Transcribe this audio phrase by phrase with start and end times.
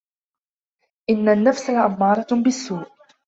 [1.09, 2.91] إنَّ النَّفْسَ لَأَمَّارَةٌ بِالسُّوءِ